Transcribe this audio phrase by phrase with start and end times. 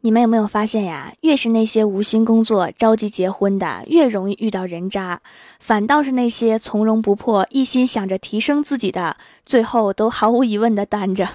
[0.00, 1.12] 你们有没有发现呀？
[1.22, 5.18] 越是那些无心工作、着急结婚的，越容易遇到人渣；
[5.58, 11.28] 反倒是那些从容不迫、一心想着提升自己的，最后都毫无疑问的单着。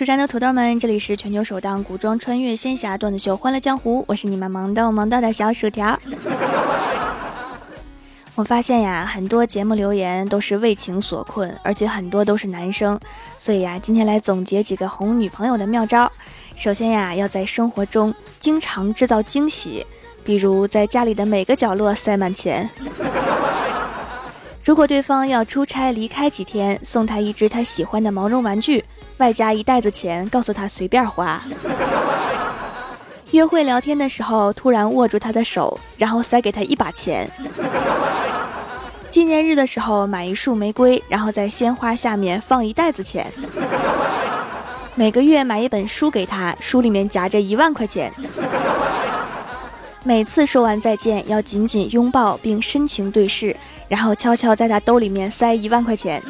[0.00, 6.00] 蜀山的土豆们，这里是全球首档古装穿越仙侠段子秀《欢乐江湖》，我是你们萌逗萌逗的小薯条。
[8.34, 12.98] 我发现呀，很多节目留言都是为情所困，而且很多都是男生，
[13.36, 16.10] 所以呀，今天来总结几个哄女朋友的妙招。
[16.56, 19.86] 首先呀，要在生活中经常制造惊喜，
[20.24, 22.66] 比如在家里的每个角落塞满钱。
[24.64, 28.82] 如果对方要出差离开几天，送他一只他喜欢的毛绒玩具。
[29.20, 31.40] 外加一袋子钱，告诉他随便花。
[33.32, 37.30] 约会聊天的时候，突然握住他的手，然后塞给他一把钱。
[39.10, 43.26] 纪念日的时候，买一束玫瑰，然后在鲜花下面放一袋子钱。
[44.94, 48.10] 每个月买一本书给他，书里面夹着一万块钱。
[50.02, 53.54] 每次说完再见，要紧紧拥抱并深情对视，
[53.86, 56.22] 然后悄悄在他兜里面塞一万块钱。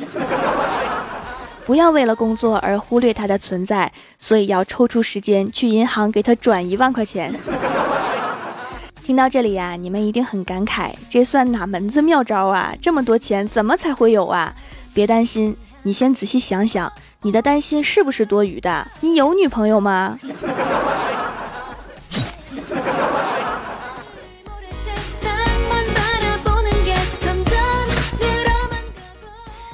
[1.65, 7.33] 不要为了工作而忽略他的存在，所以要抽出时间去银行给他转一万块钱。
[9.03, 12.75] 听到这里呀，你们一定很感慨，这算哪门子妙招啊？
[12.81, 14.55] 这么多钱怎么才会有啊？
[14.95, 18.87] 别担心，你先仔细想想，你的担心是不是多余的？
[19.01, 20.17] 你有女朋友吗？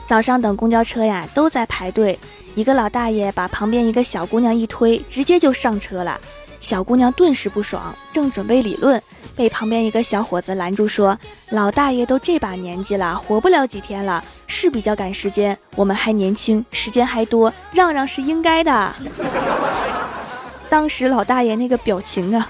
[0.07, 2.19] 早上等公交车呀，都在排队。
[2.55, 6.19] 一个老大爷把旁边一个小姑娘一推，直接就上车了。
[6.61, 9.03] 小姑娘顿时不爽，正准备理论，
[9.37, 11.19] 被旁边一个小伙子拦住，说
[11.51, 15.59] ：“老大爷都这把年纪了，活不了几天了，是比较赶时间。
[15.75, 18.95] 我们还年轻，时间还多，让让是应该的。”
[20.71, 22.49] 当时老大爷那个表情啊！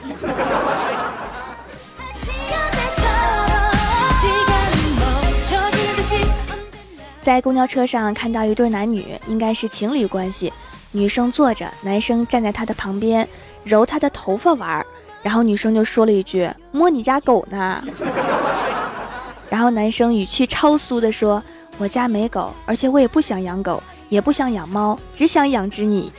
[7.27, 10.53] 在公交车上看到一对男女，应该是情侣关系。
[10.93, 13.29] 女生坐着，男生站在她的旁边，
[13.65, 14.87] 揉她的头发玩儿。
[15.25, 17.83] 然后女生就说了一句：“摸你家狗呢。
[19.51, 21.43] ”然后男生语气超酥的说
[21.79, 26.13] ：“我家没狗，而且我也不想养狗，也不想养猫，只想养只你。”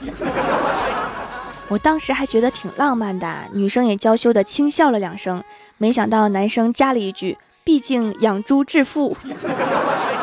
[1.72, 5.42] 我当时还觉得挺浪漫的，女生也娇羞的轻笑了两声。
[5.78, 9.16] 没想到男生加了一句：“毕竟养猪致富。”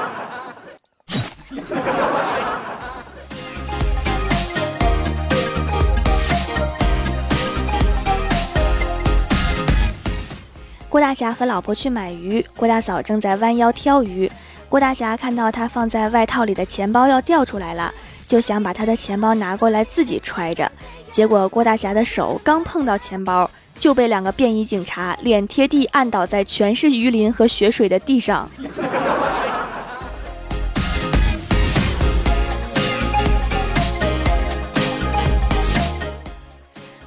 [10.95, 14.31] 郭大侠和老婆去买鱼，郭大嫂正在弯腰挑鱼。
[14.69, 17.93] 郭大侠看到他放在外套里的钱包要掉出来了，
[18.29, 20.71] 就想把他的钱包拿过来自己揣着。
[21.11, 28.49] 结果郭大侠的手刚碰到钱包，就被两个便衣警察脸贴地按倒在全是鱼鳞和血水的地上。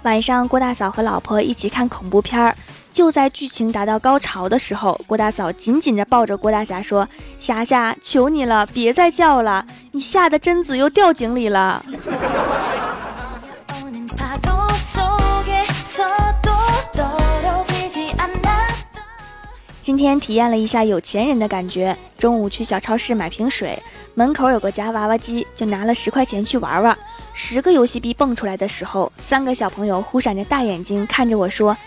[0.03, 2.53] 晚上，郭大嫂和老婆一起看恐怖片儿。
[2.97, 11.85] 就在剧情达到高潮的时候，郭大嫂紧紧地抱着郭大侠说：“侠侠，求你了，别再叫了，你吓得贞子又掉井里了。
[19.79, 21.95] ”今天体验了一下有钱人的感觉。
[22.17, 23.79] 中午去小超市买瓶水，
[24.15, 26.97] 门口有个夹娃娃机，就拿了十块钱去玩玩。
[27.31, 31.77] 十个游戏币蹦出来的时候，三个小朋友忽闪着大眼睛看着我说。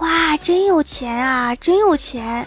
[0.00, 2.46] 哇，真有钱啊，真有钱！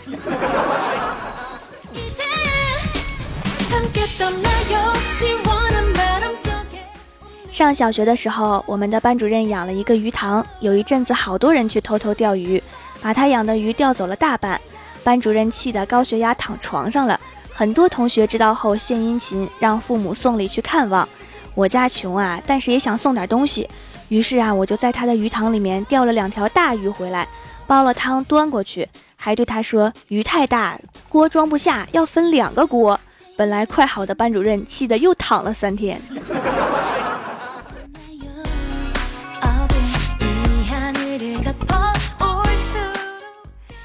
[7.52, 12.62] 上小学的时候，我们的班主任养了一个鱼塘，有一阵子好多人去偷偷钓鱼，
[13.00, 14.60] 把他养的鱼钓走了大半，
[15.04, 17.20] 班主任气得高血压躺床上了。
[17.54, 21.08] 很多同学知道后献殷勤，让父母送礼去看望。
[21.54, 23.70] 我家穷啊，但是也想送点东西。
[24.14, 27.28] 于是啊，我就在他的鱼塘里面钓了两条大鱼回来，
[27.66, 30.80] 煲了汤端过去，还对他说：“鱼太大，
[31.10, 33.00] 锅装不下，要分两个锅。
[33.36, 36.00] ”本来快好的班主任气得又躺了三天。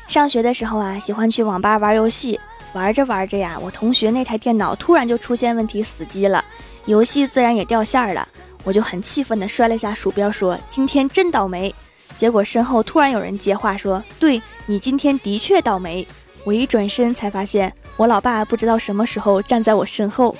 [0.09, 2.39] 上学的时候啊，喜欢去网吧玩游戏，
[2.75, 6.45] 玩着玩着呀，我同学那台电脑突然就出现问题，死机了，
[6.85, 8.29] 游戏自然也掉线了。
[8.65, 11.75] 我就很气愤地摔了下鼠标，说：“今天真倒霉。”
[12.19, 16.07] 结果身后突然有人接话说：“对你今天的确倒霉。”
[16.45, 20.37] 我一转身才发现，我老爸不知道什么时候站在我身后。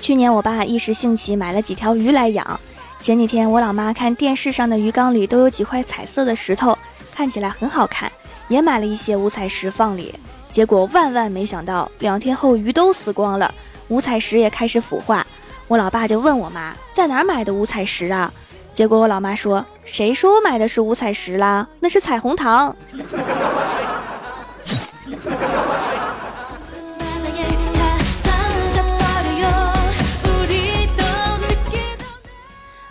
[0.00, 2.58] 去年我爸一时兴起买了几条鱼来养，
[3.02, 6.78] 前几天我老妈看电视上的鱼缸里都有几块彩色的石头，
[7.14, 8.10] 看起来很好看，
[8.48, 10.14] 也买了一些五彩石放里。
[10.50, 13.54] 结果万万没想到，两天后鱼都死光了，
[13.88, 15.24] 五彩石也开始腐化。
[15.68, 18.32] 我老爸就问我妈在哪儿买的五彩石啊？
[18.72, 21.68] 结果我老妈说：“谁说我买的是五彩石啦？
[21.80, 22.74] 那是彩虹糖。”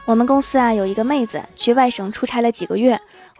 [0.05, 2.97] 我们公司啊有一个妹子去外省出差了几个月，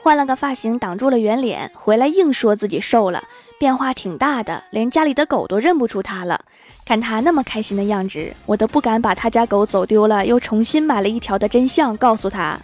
[0.07, 3.21] 换了个发型挡住了圆脸，回来硬说自己瘦了，
[3.59, 6.39] 变化挺大的，连家里的狗都认不出他了。
[6.85, 12.57] 看他那么开心的样子，我都不敢把他家狗走丢了又重新买了一条的真相告诉他。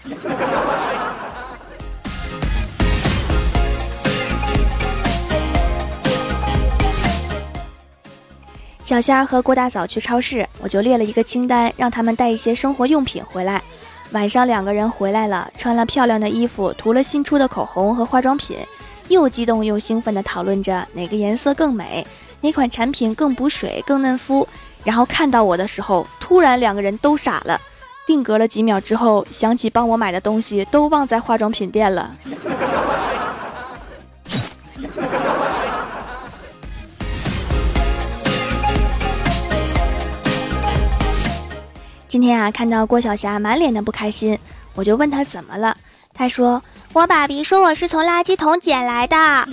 [8.84, 13.62] 小仙儿和郭大嫂去超市，我就列了一个清单，让他们带一些生活用品回来。
[14.14, 18.58] 晚上两个人回来了，穿了漂亮的衣服，涂了新出的口红和化妆品，
[19.08, 22.06] 又激动又兴奋地讨论着哪个颜色更美，
[22.42, 24.48] 哪款产品更补水、更嫩肤。
[24.84, 27.60] 然后看到我的时候，突然两个人都傻了，
[28.06, 32.12] 定格了几秒之后，想起帮我买的东西都忘在化妆品店了。
[42.14, 44.38] 今天啊，看到郭晓霞满脸的不开心，
[44.76, 45.76] 我就问她怎么了。
[46.14, 46.62] 她说
[46.94, 49.18] ：“我爸比说我是从垃圾桶捡来的。”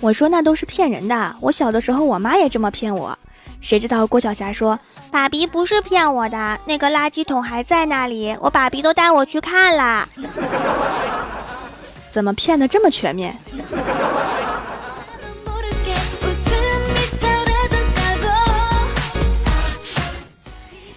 [0.00, 1.36] 我说：“那都是骗人的。
[1.40, 3.18] 我小的时候，我妈也这么骗我。”
[3.62, 4.78] 谁知道郭晓霞说
[5.10, 10.06] ：“爸比不是骗我的，那个垃圾桶还在那里，我爸比都带我去看了。”
[12.12, 13.34] 怎么骗的这么全面？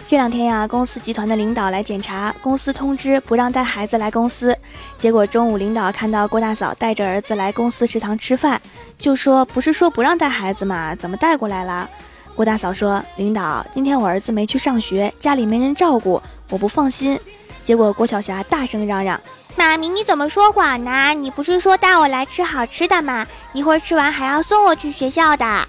[0.08, 4.58] 这两天呀，公司集团的领导来检查，公司通知不让带孩子来公司。
[4.98, 8.62] 结果中午领导看到郭大嫂带着儿子来公司食堂吃饭，
[8.98, 10.96] 就说：“不是说不让带孩子吗？
[10.96, 11.90] 怎么带过来了？”
[12.36, 17.20] 郭大嫂说：“领导，今天我儿子没去上学，家里没人照顾，我不放心。”
[17.66, 19.20] 结果郭晓霞大声嚷嚷
[19.58, 21.14] ：“妈咪，你怎么说谎呢？
[21.14, 23.28] 你不是说带我来吃好吃的吗？
[23.52, 25.68] 一会儿吃完还要送我去学校的。”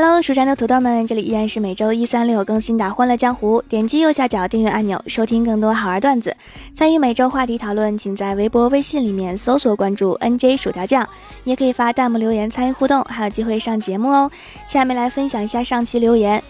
[0.00, 3.60] Hello，蜀山的土豆们，这里依然是每周一、三、六更新的《欢乐江湖》。
[3.68, 6.36] 点击右下角订阅按钮，收听更多好玩段子。
[6.72, 11.04] 参与每周话题讨论，请在微博、微信里面搜索关注 “nj 薯条酱”，
[11.42, 14.30] 也可以发弹幕留言参与互动，还有机会上节目哦。
[14.68, 16.40] 下面来分享一下上期留言。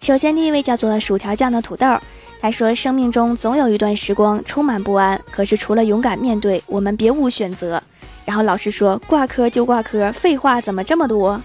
[0.00, 1.98] 首先，第一位叫做薯条酱的土豆，
[2.40, 7.82] 他说：“生命中总有一段时光充满不安，可是除了勇敢面对，我们别无选择。”
[8.24, 11.42] 然后老师说：“挂科就挂科，废话怎么这么多？”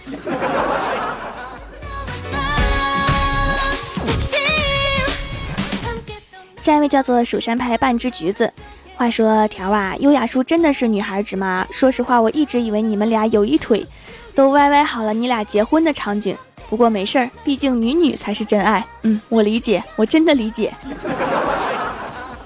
[6.66, 8.52] 下一位叫做蜀山派半只橘子。
[8.96, 11.68] 话说条啊，优雅叔真的是女孩子吗？
[11.70, 13.86] 说实话，我一直以为你们俩有一腿，
[14.34, 16.36] 都歪歪好了你俩结婚的场景。
[16.68, 18.84] 不过没事儿，毕竟女女才是真爱。
[19.04, 20.74] 嗯，我理解，我真的理解。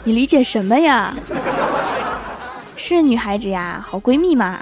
[0.04, 1.16] 你理解什么呀？
[2.76, 4.60] 是女孩子呀，好闺蜜嘛。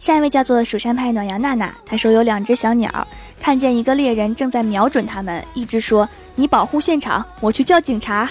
[0.00, 3.06] 下一位叫做蜀山派暖阳娜娜，她说有两只小鸟
[3.38, 8.26] 看见一个猎人正在瞄准他们，一直说：“你保护现场，我去叫警察。”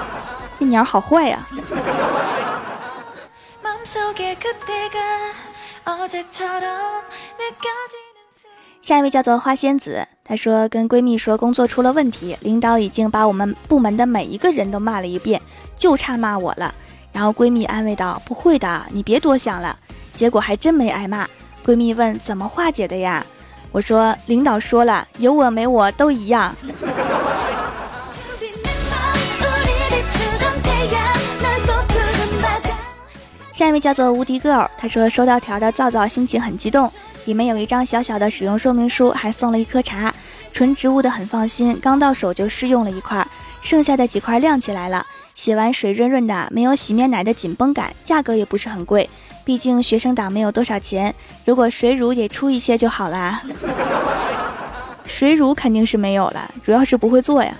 [0.60, 1.44] 这鸟好坏呀！
[8.82, 15.40] 下一位叫做花仙子，她说跟闺蜜说工作出了问题，领导已经把我们部门的每一个人都骂了一遍，
[15.78, 16.74] 就差骂我了。
[17.10, 19.78] 然后闺蜜安慰道：“不会的，你别多想了。”
[20.22, 21.26] 结果还真没挨骂。
[21.66, 23.26] 闺蜜问：“怎么化解的呀？”
[23.72, 26.54] 我说：“领导说了，有我没我都一样。
[33.50, 36.88] ”下一位叫做无敌 girl，她说收到条的皂皂心情很激动，
[37.24, 40.14] 里面有一张小小的使用说明书，还送了一颗茶，
[40.52, 41.76] 纯植物的很放心。
[41.82, 43.26] 刚到手就试用了一块，
[43.60, 45.04] 剩下的几块亮起来了。
[45.42, 49.10] 洗完水润润的，没有洗面奶的紧绷感，价格也不是很贵，
[49.44, 51.12] 毕竟学生党没有多少钱。
[51.44, 53.42] 如果水乳也出一些就好啦。
[55.04, 57.52] 水乳肯定是没有了，主要是不会做呀。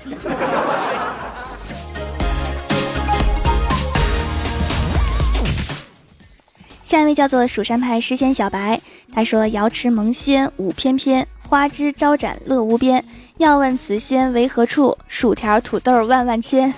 [6.85, 8.81] 下一位叫做蜀山派诗仙小白，
[9.13, 13.05] 他说：“瑶池萌仙舞翩翩，花枝招展乐无边。
[13.39, 14.97] 要问此仙为何处？
[15.09, 16.73] 薯条土豆万万千。”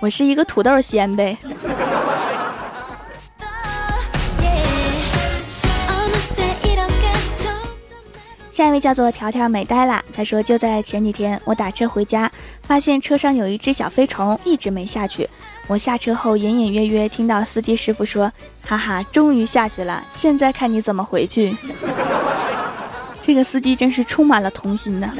[0.00, 1.36] 我是一个土豆仙呗。
[8.50, 12.30] 下一位叫做条条美呆啦，他说：“就在前几天，我打车回家，
[12.62, 15.28] 发现车上有一只小飞虫，一直没下去。”
[15.68, 18.32] 我下车后，隐隐约约听到司机师傅说
[18.66, 21.54] ：“哈哈，终于下去了，现在看你怎么回去。”
[23.20, 25.12] 这个司机真是充满了童心呢。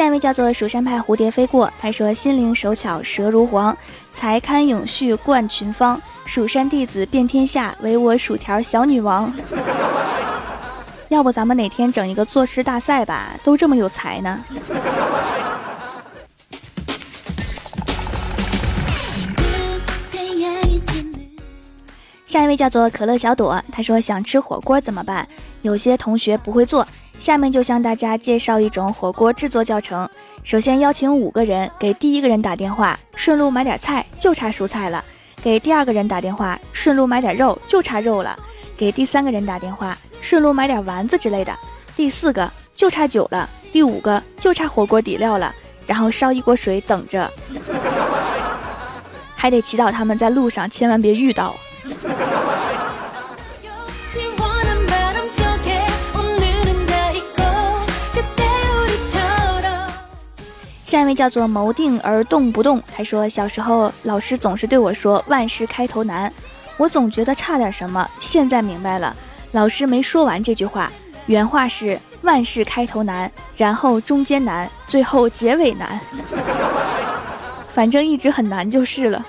[0.00, 3.76] 下一位叫做蜀山派蝴蝶飞过，他说：“心灵手巧舌如簧，
[4.14, 6.00] 才堪永续冠群芳。
[6.24, 9.30] 蜀山弟子遍天下，唯我薯条小女王。”
[11.10, 13.34] 要不咱们哪天整一个作诗大赛吧？
[13.44, 14.42] 都这么有才呢。
[22.24, 25.28] 下一位叫做可乐小朵，他说想吃火锅怎么办？
[25.60, 26.88] 有些同学不会做，
[27.20, 30.08] 下面就向大家介绍一种火锅制作教程。
[30.42, 35.04] 首先邀请五个人，给第一个人打电话，顺路买点菜，就差蔬菜了；
[35.42, 38.34] 给第二个人打电话，顺路买点肉，就差肉了；
[38.74, 39.96] 给第三个人打电话。
[40.22, 41.54] 顺路买点丸子之类的。
[41.94, 45.54] 第四个就差酒了，第五个就差火锅底料了，
[45.86, 47.30] 然后烧一锅水等着，
[49.36, 51.54] 还得祈祷他们在路上千万别遇到。
[60.90, 66.32] 下一位叫做谋定而动不动，他说小时候老师总是对我说万事开头难，
[66.76, 69.14] 我总觉得差点什么，现在明白了。
[69.52, 70.90] 老师没说完这句话，
[71.26, 76.00] 原话是“万事开头难，然后中间难，最后结尾难”。
[77.72, 79.24] 反正一直很难就是了。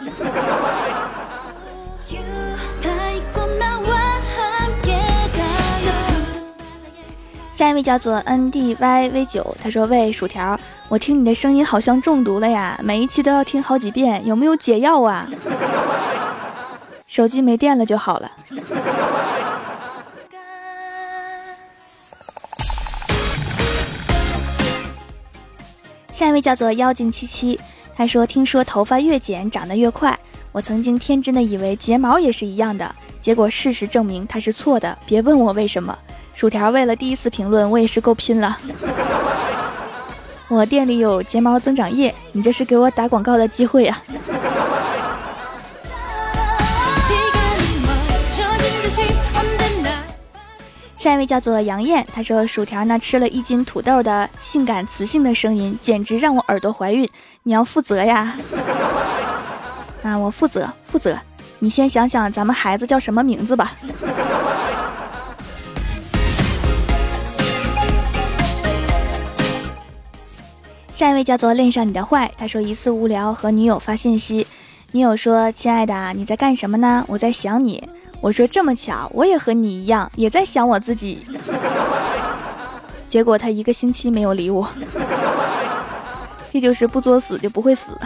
[7.62, 15.30] 下一位叫做 N D Y V 九，他说：“喂，薯条，我听你的声音好像中毒了呀，每一期都要听好几遍，有没有解药啊？”
[17.06, 18.32] 手机没电了就好了。
[26.12, 27.60] 下一位叫做妖精七七，
[27.96, 30.20] 他说：“听说头发越剪长得越快，
[30.52, 34.98] 我曾经天真的以为睫毛也是一样的，结果事实证明他是错的。
[35.06, 35.96] 别问我为什么。”
[36.34, 38.58] 薯条为了第一次评论，我也是够拼了。
[40.48, 44.02] 我店里有睫毛增长液，你这是给我打广告的机会呀。
[50.98, 57.10] 下一位叫做杨艳，她说：“薯条那吃了一斤土豆的性感磁性的声音，简直让我耳朵怀孕。
[57.44, 58.36] 你要负责呀！
[60.04, 61.18] 啊，我负责负责。
[61.58, 63.72] 你先想想咱们孩子叫什么名字吧。”
[71.02, 74.46] 下一位叫做恋上你的坏，他说一次无聊和女友发信息，
[74.92, 77.04] 女友说：“亲爱的，你在干什么呢？
[77.08, 77.90] 我在想你。”
[78.22, 81.26] 我说这么巧，我也和你一样，也在想我自己。
[83.10, 84.70] 结果他一个星期没有理我，
[86.52, 87.98] 这就是不作死就不会死。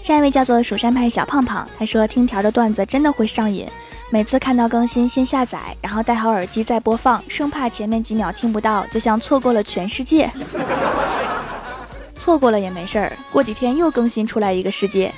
[0.00, 3.68] 下一位叫做蜀山派小胖胖，他说听条的段子真的会上瘾，
[4.10, 10.30] 每次看到更新先下载，然后戴好耳机再播放，生怕前面几秒听不到，就像错过了全世界。
[12.14, 15.12] 错过了也没事儿，过几天又更新出来一个世界。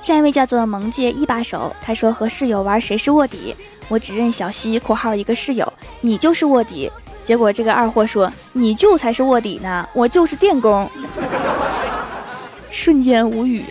[0.00, 3.54] 下一位叫做萌界一把手，他说和室友玩谁是卧底，
[3.88, 5.70] 我只认小西（括号一个室友），
[6.00, 6.90] 你就是卧底。
[7.24, 10.90] 结果这个二货说你就才是卧底呢，我就是电工。
[12.74, 13.64] 瞬间无语，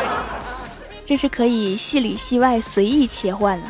[1.04, 3.66] 这是可以戏里戏外随意切换的。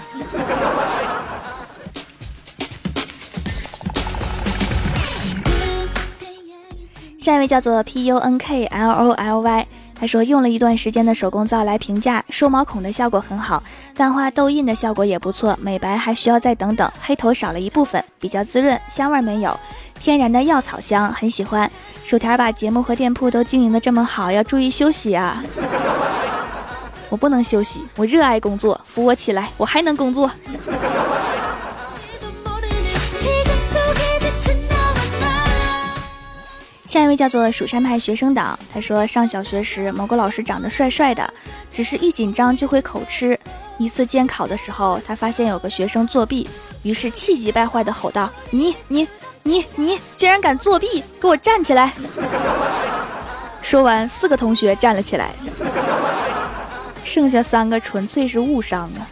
[7.18, 9.66] 下一位叫做 P U N K L O L Y，
[10.00, 13.62] 他说用了一段时间的手工皂来评价，收毛孔的效果很好，
[13.96, 19.58] 淡化痘印的效果也不错，美白还需要再等等，黑头少了一部分，比较滋润，香味没有，
[19.98, 21.68] 天然的药草香，很喜欢。
[22.04, 25.42] 薯条把节目和店铺都经营的这么好，要注意休息啊！
[27.10, 30.30] 我不能休息，我热爱工作，扶我起来，我还能工作。
[36.88, 41.34] 下一位叫做蜀山派学生党，他说上小学时某个老师长得帅帅的，
[41.70, 43.38] 只是一紧张就会口吃。
[43.76, 46.48] 一次监考的时候，他发现有个学生作弊，
[46.82, 49.06] 于是气急败坏的吼道：“你你
[49.42, 51.92] 你你竟然敢作弊，给我站起来！”
[53.60, 55.32] 说完，四个同学站了起来，
[57.04, 59.04] 剩下三个纯粹是误伤啊。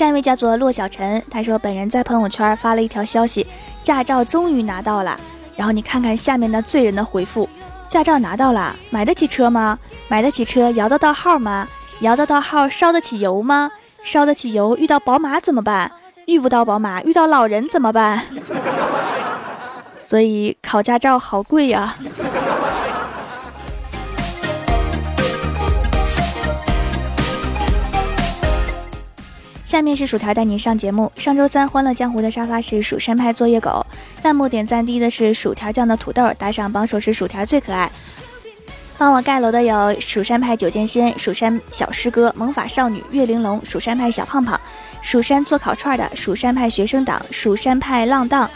[0.00, 3.46] 下一位叫做骆小晨，他说本人在朋友圈发了一条消息，
[3.82, 5.20] 驾照终于拿到了。
[5.54, 7.46] 然后你看看下面的醉人的回复，
[7.86, 9.78] 驾照拿到了，买得起车吗？
[10.08, 11.68] 买得起车摇得到号吗？
[12.00, 13.70] 摇得到号烧得起油吗？
[14.02, 15.92] 烧得起油遇到宝马怎么办？
[16.24, 18.24] 遇不到宝马遇到老人怎么办？
[20.00, 21.94] 所以考驾照好贵呀。
[29.70, 31.12] 下面是薯条带你上节目。
[31.14, 33.86] 上周三欢乐江湖的沙发是蜀山派作业狗，
[34.20, 37.88] 弹幕点赞低的是薯条酱的土豆，打赏榜首是薯条最可爱。
[38.98, 44.60] 帮我盖楼的有蜀山派九剑仙、蜀山小师哥、萌法少女、月玲珑、蜀山派小胖胖、
[45.02, 48.50] 蜀山做烤串的蜀山派学生党、蜀山派浪荡。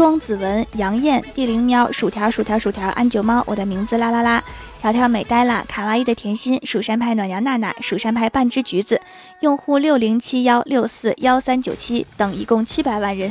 [0.00, 4.42] 庄子文、杨艳、地灵喵、薯条、薯条、薯条、安九猫，我的名字啦啦啦，
[4.80, 8.98] 条条美呆啦，卡哇伊的甜心，蜀山派暖阳娜娜，蜀山派半只橘子，
[9.40, 13.30] 用户六零七幺六四幺三九七等，一共七百万人。